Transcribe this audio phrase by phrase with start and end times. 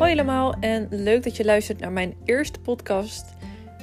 [0.00, 3.34] Hoi allemaal en leuk dat je luistert naar mijn eerste podcast.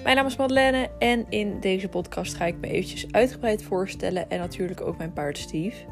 [0.04, 4.40] Mijn naam is Madeleine en in deze podcast ga ik me eventjes uitgebreid voorstellen en
[4.40, 5.86] natuurlijk ook mijn paard Steve.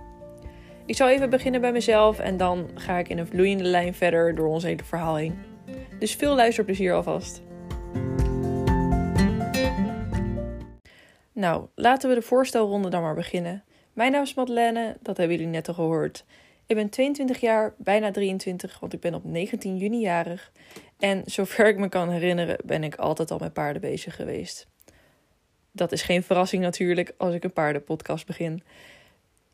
[0.86, 4.36] Ik zal even beginnen bij mezelf en dan ga ik in een vloeiende lijn verder
[4.36, 5.38] door ons hele verhaal heen.
[6.00, 7.42] Dus veel luisterplezier alvast.
[11.34, 13.64] Nou, laten we de voorstelronde dan maar beginnen.
[13.94, 16.26] Mijn naam is Madeleine, dat hebben jullie net al gehoord.
[16.68, 20.52] Ik ben 22 jaar, bijna 23, want ik ben op 19 juni jarig.
[20.98, 24.68] En zover ik me kan herinneren, ben ik altijd al met paarden bezig geweest.
[25.72, 28.64] Dat is geen verrassing natuurlijk als ik een paardenpodcast begin.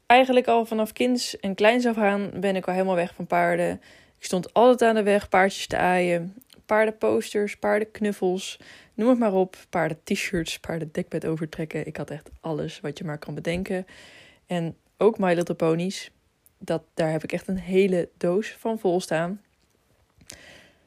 [0.06, 3.82] Eigenlijk al vanaf kinds en kleins af aan ben ik al helemaal weg van paarden.
[4.18, 6.36] Ik stond altijd aan de weg paardjes te aaien.
[6.66, 8.60] Paardenposters, paardenknuffels,
[8.94, 9.56] noem het maar op.
[9.70, 11.88] Paarden t-shirts, paarden dekbed overtrekken.
[11.88, 13.86] Ik had echt alles wat je maar kan bedenken.
[14.46, 16.12] En ook My Little Ponies
[16.64, 19.42] dat, daar heb ik echt een hele doos van vol staan.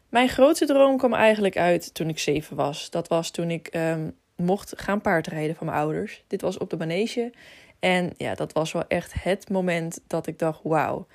[0.08, 2.90] Mijn grootste droom kwam eigenlijk uit toen ik zeven was.
[2.90, 6.24] Dat was toen ik um, mocht gaan paardrijden van mijn ouders.
[6.26, 7.32] Dit was op de manege.
[7.78, 11.06] En ja, dat was wel echt het moment dat ik dacht: wauw.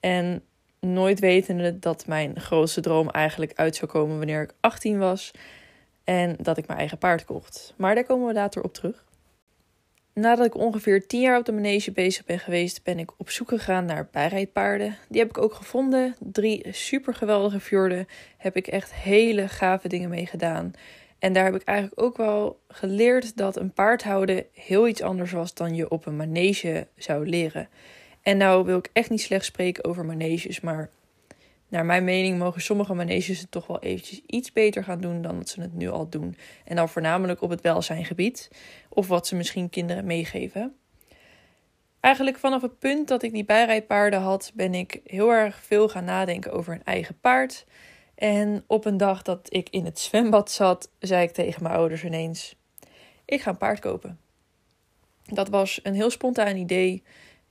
[0.00, 0.42] En
[0.80, 5.30] nooit wetende dat mijn grootste droom eigenlijk uit zou komen wanneer ik 18 was.
[6.04, 7.74] En dat ik mijn eigen paard kocht.
[7.76, 9.04] Maar daar komen we later op terug.
[10.18, 13.48] Nadat ik ongeveer 10 jaar op de manege bezig ben geweest, ben ik op zoek
[13.48, 14.96] gegaan naar bijrijdpaarden.
[15.08, 16.16] Die heb ik ook gevonden.
[16.20, 18.06] Drie super geweldige fjorden.
[18.36, 20.72] Heb ik echt hele gave dingen mee gedaan.
[21.18, 25.32] En daar heb ik eigenlijk ook wel geleerd dat een paard houden heel iets anders
[25.32, 27.68] was dan je op een manege zou leren.
[28.22, 30.90] En nou wil ik echt niet slecht spreken over maneges, maar
[31.68, 35.36] naar mijn mening mogen sommige maneges het toch wel eventjes iets beter gaan doen dan
[35.36, 36.36] dat ze het nu al doen.
[36.64, 38.50] En dan voornamelijk op het welzijngebied
[38.88, 40.76] of wat ze misschien kinderen meegeven.
[42.00, 46.04] Eigenlijk vanaf het punt dat ik die bijrijdpaarden had, ben ik heel erg veel gaan
[46.04, 47.66] nadenken over een eigen paard.
[48.14, 52.04] En op een dag dat ik in het zwembad zat, zei ik tegen mijn ouders
[52.04, 52.56] ineens:
[53.24, 54.20] Ik ga een paard kopen.
[55.24, 57.02] Dat was een heel spontaan idee.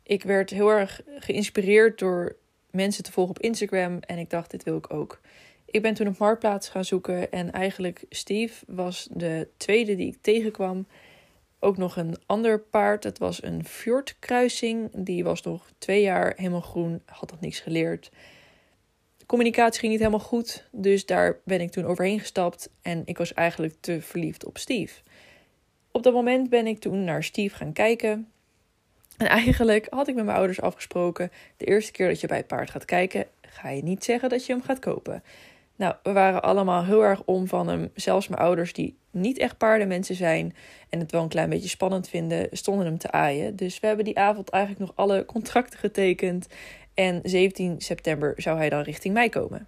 [0.03, 2.35] Ik werd heel erg geïnspireerd door
[2.77, 5.21] mensen te volgen op Instagram en ik dacht, dit wil ik ook.
[5.65, 10.17] Ik ben toen op Marktplaats gaan zoeken en eigenlijk Steve was de tweede die ik
[10.21, 10.87] tegenkwam.
[11.59, 14.89] Ook nog een ander paard, het was een fjordkruising.
[14.93, 18.11] Die was nog twee jaar helemaal groen, had nog niks geleerd.
[19.17, 23.17] De communicatie ging niet helemaal goed, dus daar ben ik toen overheen gestapt en ik
[23.17, 25.01] was eigenlijk te verliefd op Steve.
[25.91, 28.31] Op dat moment ben ik toen naar Steve gaan kijken
[29.17, 32.47] en eigenlijk had ik met mijn ouders afgesproken: de eerste keer dat je bij het
[32.47, 35.23] paard gaat kijken, ga je niet zeggen dat je hem gaat kopen.
[35.75, 37.89] Nou, we waren allemaal heel erg om van hem.
[37.95, 40.55] Zelfs mijn ouders, die niet echt paardenmensen zijn
[40.89, 43.55] en het wel een klein beetje spannend vinden, stonden hem te aaien.
[43.55, 46.47] Dus we hebben die avond eigenlijk nog alle contracten getekend.
[46.93, 49.67] En 17 september zou hij dan richting mij komen.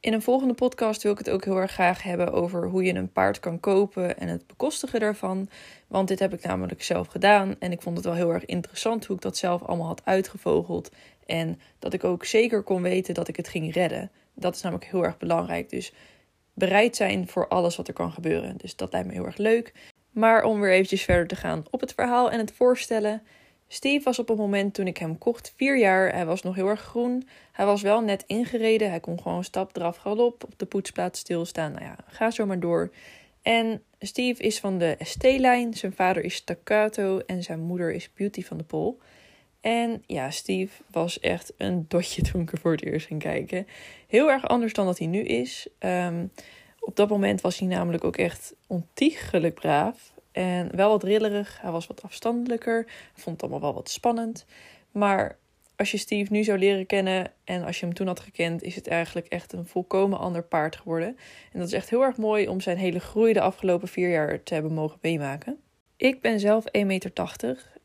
[0.00, 2.94] In een volgende podcast wil ik het ook heel erg graag hebben over hoe je
[2.94, 5.48] een paard kan kopen en het bekostigen daarvan.
[5.86, 9.06] Want dit heb ik namelijk zelf gedaan en ik vond het wel heel erg interessant
[9.06, 10.90] hoe ik dat zelf allemaal had uitgevogeld.
[11.26, 14.10] En dat ik ook zeker kon weten dat ik het ging redden.
[14.34, 15.70] Dat is namelijk heel erg belangrijk.
[15.70, 15.92] Dus
[16.54, 18.56] bereid zijn voor alles wat er kan gebeuren.
[18.56, 19.72] Dus dat lijkt me heel erg leuk.
[20.10, 23.22] Maar om weer eventjes verder te gaan op het verhaal en het voorstellen.
[23.72, 26.12] Steve was op het moment toen ik hem kocht vier jaar.
[26.12, 27.28] Hij was nog heel erg groen.
[27.52, 28.90] Hij was wel net ingereden.
[28.90, 31.72] Hij kon gewoon stap, draf, galop op de poetsplaats stilstaan.
[31.72, 32.90] Nou ja, ga zo maar door.
[33.42, 35.74] En Steve is van de ST-lijn.
[35.74, 38.98] Zijn vader is Staccato en zijn moeder is Beauty van de Pol.
[39.60, 43.66] En ja, Steve was echt een dotje toen ik voor het eerst ging kijken.
[44.06, 45.68] Heel erg anders dan dat hij nu is.
[45.78, 46.26] Ehm,
[46.80, 50.12] op dat moment was hij namelijk ook echt ontiegelijk braaf.
[50.32, 51.60] En wel wat rillerig.
[51.60, 52.86] Hij was wat afstandelijker.
[53.12, 54.46] Vond het allemaal wel wat spannend.
[54.90, 55.38] Maar
[55.76, 58.74] als je Steve nu zou leren kennen en als je hem toen had gekend, is
[58.74, 61.16] het eigenlijk echt een volkomen ander paard geworden.
[61.52, 64.42] En dat is echt heel erg mooi om zijn hele groei de afgelopen vier jaar
[64.42, 65.60] te hebben mogen meemaken.
[65.96, 67.12] Ik ben zelf 1,80 meter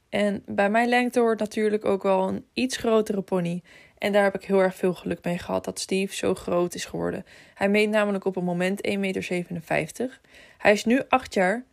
[0.09, 3.61] en bij mijn lengte hoort natuurlijk ook wel een iets grotere pony.
[3.97, 6.85] En daar heb ik heel erg veel geluk mee gehad dat Steve zo groot is
[6.85, 7.25] geworden.
[7.53, 10.19] Hij meet namelijk op een moment 1,57 meter.
[10.57, 11.65] Hij is nu 8 jaar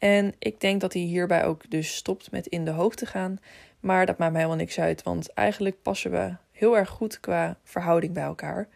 [0.00, 3.38] en ik denk dat hij hierbij ook dus stopt met in de hoogte gaan.
[3.80, 7.58] Maar dat maakt mij helemaal niks uit, want eigenlijk passen we heel erg goed qua
[7.64, 8.68] verhouding bij elkaar.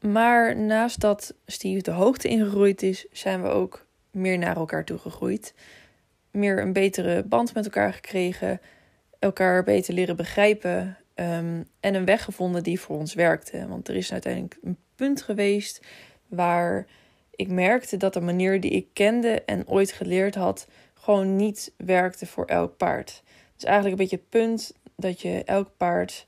[0.00, 4.98] Maar naast dat Steve de hoogte ingegroeid is, zijn we ook meer naar elkaar toe
[4.98, 5.54] gegroeid.
[6.30, 8.60] Meer een betere band met elkaar gekregen,
[9.18, 13.68] elkaar beter leren begrijpen um, en een weg gevonden die voor ons werkte.
[13.68, 15.86] Want er is uiteindelijk een punt geweest
[16.28, 16.86] waar
[17.42, 22.26] ik merkte dat de manier die ik kende en ooit geleerd had, gewoon niet werkte
[22.26, 23.22] voor elk paard.
[23.54, 26.26] Dus eigenlijk een beetje het punt dat je elk paard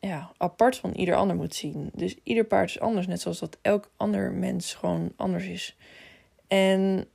[0.00, 1.90] ja, apart van ieder ander moet zien.
[1.94, 5.76] Dus ieder paard is anders, net zoals dat elk ander mens gewoon anders is.
[6.48, 7.06] En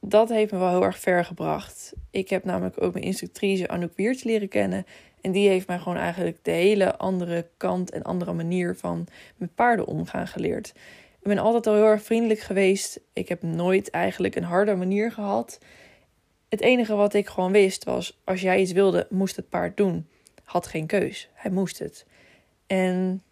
[0.00, 1.92] dat heeft me wel heel erg ver gebracht.
[2.10, 4.86] Ik heb namelijk ook mijn instructrice Anouk Wiertz leren kennen.
[5.20, 9.06] En die heeft mij gewoon eigenlijk de hele andere kant en andere manier van
[9.36, 10.72] met paarden omgaan geleerd.
[11.20, 13.00] Ik ben altijd al heel erg vriendelijk geweest.
[13.12, 15.58] Ik heb nooit eigenlijk een harde manier gehad.
[16.48, 20.06] Het enige wat ik gewoon wist was: als jij iets wilde, moest het paard doen.
[20.44, 21.28] Had geen keus.
[21.32, 22.06] Hij moest het.
[22.66, 23.22] En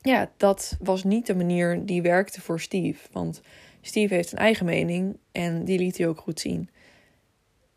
[0.00, 3.08] ja, dat was niet de manier die werkte voor Steve.
[3.12, 3.40] Want
[3.80, 6.70] Steve heeft een eigen mening en die liet hij ook goed zien.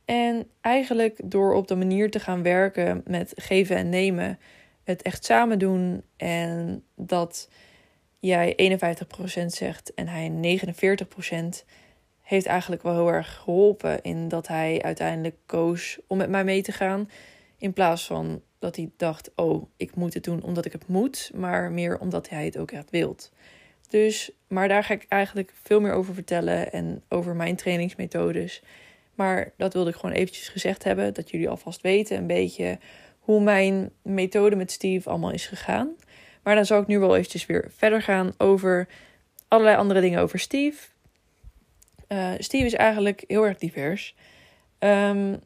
[0.06, 4.39] En eigenlijk door op de manier te gaan werken met geven en nemen,
[4.83, 7.50] het echt samen doen en dat
[8.27, 8.77] jij
[9.43, 11.65] 51% zegt en hij 49%,
[12.21, 16.61] heeft eigenlijk wel heel erg geholpen in dat hij uiteindelijk koos om met mij mee
[16.61, 17.09] te gaan.
[17.57, 21.31] In plaats van dat hij dacht: oh, ik moet het doen omdat ik het moet,
[21.35, 23.31] maar meer omdat hij het ook echt wilt.
[23.89, 28.61] Dus, maar daar ga ik eigenlijk veel meer over vertellen en over mijn trainingsmethodes.
[29.15, 32.77] Maar dat wilde ik gewoon eventjes gezegd hebben, dat jullie alvast weten een beetje
[33.19, 35.95] hoe mijn methode met Steve allemaal is gegaan.
[36.44, 38.88] Maar dan zal ik nu wel eventjes weer verder gaan over
[39.48, 40.88] allerlei andere dingen over Steve.
[42.07, 44.16] Uh, Steve is eigenlijk heel erg divers.
[44.80, 45.40] Um,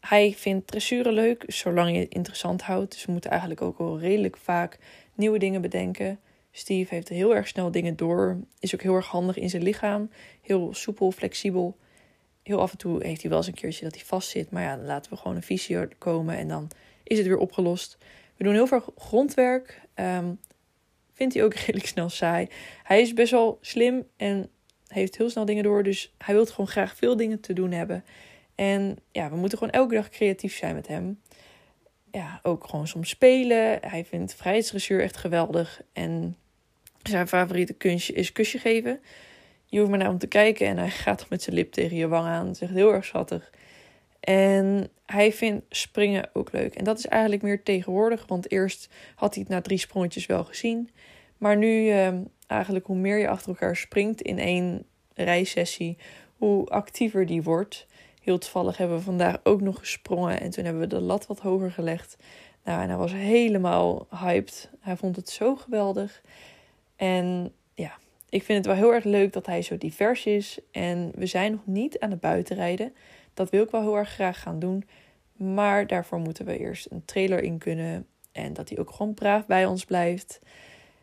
[0.00, 2.92] hij vindt dressuren leuk, zolang je het interessant houdt.
[2.92, 4.78] Dus we moeten eigenlijk ook wel redelijk vaak
[5.14, 6.20] nieuwe dingen bedenken.
[6.50, 8.38] Steve heeft heel erg snel dingen door.
[8.58, 10.10] Is ook heel erg handig in zijn lichaam.
[10.42, 11.76] Heel soepel, flexibel.
[12.42, 14.50] Heel af en toe heeft hij wel eens een keertje dat hij vast zit.
[14.50, 16.70] Maar ja, dan laten we gewoon een visio komen en dan
[17.02, 17.98] is het weer opgelost.
[18.36, 19.80] We doen heel veel grondwerk.
[20.00, 20.38] Um,
[21.12, 22.48] vindt hij ook redelijk snel saai.
[22.82, 24.50] Hij is best wel slim en
[24.86, 25.82] heeft heel snel dingen door.
[25.82, 28.04] Dus hij wil gewoon graag veel dingen te doen hebben.
[28.54, 31.20] En ja, we moeten gewoon elke dag creatief zijn met hem.
[32.10, 33.78] Ja, ook gewoon soms spelen.
[33.80, 35.80] Hij vindt vrijheidsdressuur echt geweldig.
[35.92, 36.36] En
[37.02, 39.00] zijn favoriete kunstje is kusje geven.
[39.66, 42.08] Je hoeft maar naar hem te kijken en hij gaat met zijn lip tegen je
[42.08, 42.46] wang aan.
[42.46, 43.50] Dat is echt heel erg schattig.
[44.20, 46.74] En hij vindt springen ook leuk.
[46.74, 50.44] En dat is eigenlijk meer tegenwoordig, want eerst had hij het na drie sprongetjes wel
[50.44, 50.90] gezien.
[51.38, 52.12] Maar nu, eh,
[52.46, 54.84] eigenlijk hoe meer je achter elkaar springt in één
[55.14, 55.96] rijsessie,
[56.36, 57.86] hoe actiever die wordt.
[58.22, 61.40] Heel toevallig hebben we vandaag ook nog gesprongen en toen hebben we de lat wat
[61.40, 62.16] hoger gelegd.
[62.64, 64.70] Nou, en hij was helemaal hyped.
[64.80, 66.22] Hij vond het zo geweldig.
[66.96, 67.98] En ja,
[68.28, 70.58] ik vind het wel heel erg leuk dat hij zo divers is.
[70.70, 72.94] En we zijn nog niet aan het buitenrijden.
[73.38, 74.84] Dat wil ik wel heel erg graag gaan doen.
[75.32, 78.06] Maar daarvoor moeten we eerst een trailer in kunnen.
[78.32, 80.40] En dat hij ook gewoon braaf bij ons blijft.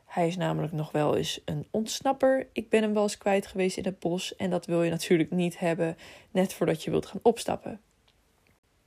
[0.06, 2.48] Hij is namelijk nog wel eens een ontsnapper.
[2.52, 4.36] Ik ben hem wel eens kwijt geweest in het bos.
[4.36, 5.98] En dat wil je natuurlijk niet hebben
[6.32, 7.80] net voordat je wilt gaan opstappen.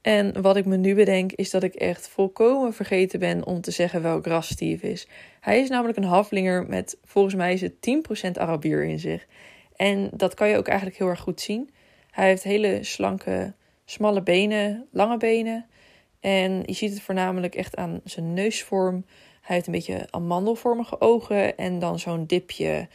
[0.01, 3.71] En wat ik me nu bedenk is dat ik echt volkomen vergeten ben om te
[3.71, 5.09] zeggen welk ras Steve is.
[5.41, 7.75] Hij is namelijk een haflinger met volgens mij is het
[8.27, 9.27] 10% Arabier in zich.
[9.77, 11.71] En dat kan je ook eigenlijk heel erg goed zien.
[12.19, 13.55] Hij heeft hele slanke,
[13.85, 15.67] smalle benen, lange benen.
[16.21, 19.05] En je ziet het voornamelijk echt aan zijn neusvorm.
[19.41, 22.89] Hij heeft een beetje amandelvormige ogen en dan zo'n dipje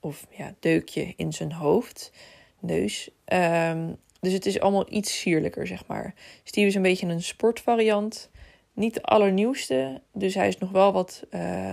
[0.00, 2.12] of ja, deukje in zijn hoofd,
[2.58, 3.10] neus.
[3.32, 6.14] Um, dus het is allemaal iets sierlijker, zeg maar.
[6.44, 8.30] Steve is een beetje een sportvariant.
[8.72, 11.72] Niet de allernieuwste, dus hij is nog wel wat uh,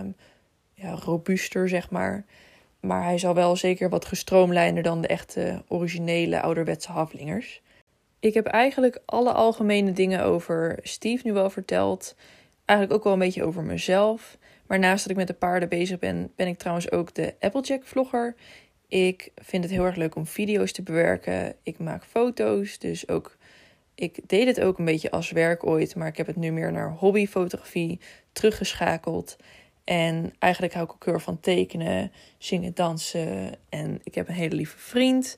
[0.74, 2.26] ja, robuuster, zeg maar.
[2.86, 7.62] Maar hij is al wel zeker wat gestroomlijnder dan de echte originele ouderwetse haflingers.
[8.20, 12.16] Ik heb eigenlijk alle algemene dingen over Steve nu wel verteld.
[12.66, 14.38] Eigenlijk ook wel een beetje over mezelf.
[14.68, 18.36] Maar naast dat ik met de paarden bezig ben, ben ik trouwens ook de Applejack-vlogger.
[18.88, 21.56] Ik vind het heel erg leuk om video's te bewerken.
[21.64, 23.38] Ik maak foto's, dus ook.
[23.96, 26.72] Ik deed het ook een beetje als werk ooit, maar ik heb het nu meer
[26.72, 28.00] naar hobbyfotografie
[28.32, 29.38] teruggeschakeld.
[29.86, 33.52] En eigenlijk hou ik ook heel van tekenen, zingen, dansen.
[33.70, 35.38] En ik heb een hele lieve vriend.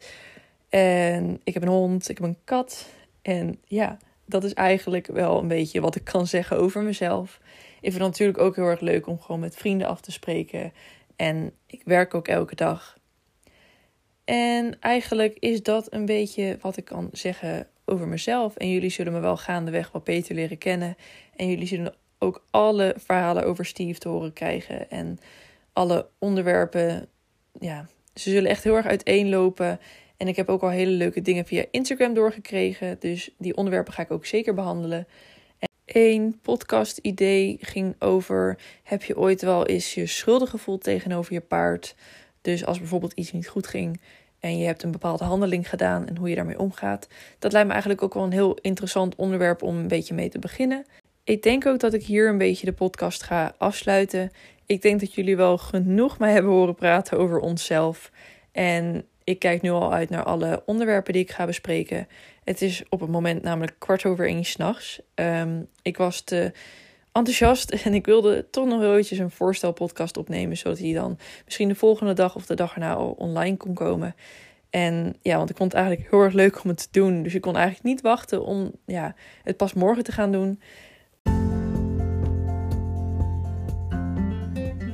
[0.70, 2.90] En ik heb een hond, ik heb een kat.
[3.22, 7.40] En ja, dat is eigenlijk wel een beetje wat ik kan zeggen over mezelf.
[7.82, 10.74] Ik vind het natuurlijk ook heel erg leuk om gewoon met vrienden af te spreken.
[11.16, 12.98] En ik werk ook elke dag.
[14.26, 18.56] En eigenlijk is dat een beetje wat ik kan zeggen over mezelf.
[18.56, 20.98] En jullie zullen me wel gaandeweg wat beter leren kennen.
[21.36, 24.90] En jullie zullen ook alle verhalen over Steve te horen krijgen.
[24.90, 25.20] En
[25.74, 27.08] alle onderwerpen.
[27.60, 29.80] Ja, ze zullen echt heel erg uiteenlopen.
[30.18, 32.98] En ik heb ook al hele leuke dingen via Instagram doorgekregen.
[33.00, 35.08] Dus die onderwerpen ga ik ook zeker behandelen.
[35.60, 41.42] En één podcast-idee ging over: heb je ooit wel eens je schuldig gevoeld tegenover je
[41.42, 41.96] paard?
[42.42, 44.00] Dus als bijvoorbeeld iets niet goed ging
[44.40, 47.08] en je hebt een bepaalde handeling gedaan en hoe je daarmee omgaat.
[47.40, 50.40] Dat lijkt me eigenlijk ook wel een heel interessant onderwerp om een beetje mee te
[50.40, 50.86] beginnen.
[51.28, 54.32] Ik denk ook dat ik hier een beetje de podcast ga afsluiten.
[54.66, 58.12] Ik denk dat jullie wel genoeg mij hebben horen praten over onszelf.
[58.52, 62.08] En ik kijk nu al uit naar alle onderwerpen die ik ga bespreken.
[62.44, 65.02] Het is op het moment namelijk kwart over één s'nachts.
[65.16, 66.52] Um, ik was te
[67.12, 70.58] enthousiast en ik wilde toch nog wel eventjes een voorstelpodcast opnemen.
[70.58, 74.16] Zodat hij dan misschien de volgende dag of de dag erna al online kon komen.
[74.70, 77.24] En ja, want ik vond het eigenlijk heel erg leuk om het te doen.
[77.24, 80.60] Dus ik kon eigenlijk niet wachten om ja, het pas morgen te gaan doen.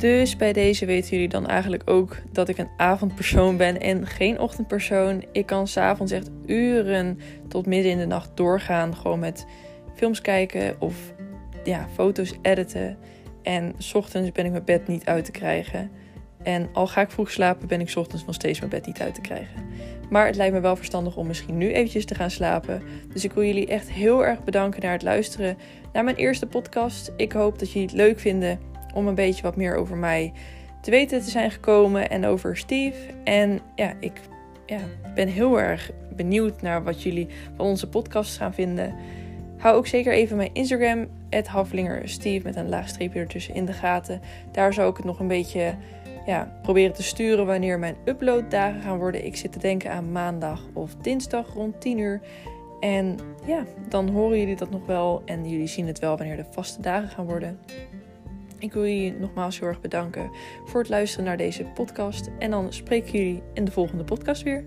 [0.03, 4.39] Dus bij deze weten jullie dan eigenlijk ook dat ik een avondpersoon ben en geen
[4.39, 5.23] ochtendpersoon.
[5.31, 8.95] Ik kan s'avonds echt uren tot midden in de nacht doorgaan.
[8.95, 9.45] Gewoon met
[9.95, 10.95] films kijken of
[11.63, 12.97] ja, foto's editen.
[13.43, 15.91] En s ochtends ben ik mijn bed niet uit te krijgen.
[16.41, 19.01] En al ga ik vroeg slapen, ben ik s ochtends nog steeds mijn bed niet
[19.01, 19.63] uit te krijgen.
[20.09, 22.81] Maar het lijkt me wel verstandig om misschien nu eventjes te gaan slapen.
[23.13, 25.57] Dus ik wil jullie echt heel erg bedanken naar het luisteren
[25.93, 27.11] naar mijn eerste podcast.
[27.17, 30.33] Ik hoop dat jullie het leuk vinden om een beetje wat meer over mij
[30.81, 32.97] te weten te zijn gekomen en over Steve.
[33.23, 34.19] En ja, ik
[34.65, 34.79] ja,
[35.15, 38.95] ben heel erg benieuwd naar wat jullie van onze podcast gaan vinden.
[39.57, 41.07] Hou ook zeker even mijn Instagram,
[42.03, 44.21] Steve met een laag streepje ertussen in de gaten.
[44.51, 45.75] Daar zou ik het nog een beetje
[46.25, 49.25] ja, proberen te sturen wanneer mijn uploaddagen gaan worden.
[49.25, 52.21] Ik zit te denken aan maandag of dinsdag rond 10 uur.
[52.79, 56.45] En ja, dan horen jullie dat nog wel en jullie zien het wel wanneer de
[56.51, 57.59] vaste dagen gaan worden.
[58.63, 60.31] Ik wil jullie nogmaals heel erg bedanken
[60.65, 62.29] voor het luisteren naar deze podcast.
[62.39, 64.63] En dan spreek jullie in de volgende podcast weer.